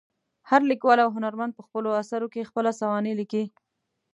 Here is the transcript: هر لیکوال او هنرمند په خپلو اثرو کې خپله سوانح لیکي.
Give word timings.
هر 0.49 0.61
لیکوال 0.71 0.99
او 1.03 1.09
هنرمند 1.17 1.53
په 1.55 1.61
خپلو 1.67 1.89
اثرو 2.01 2.27
کې 2.33 2.47
خپله 2.49 2.71
سوانح 2.79 3.11
لیکي. 3.19 3.43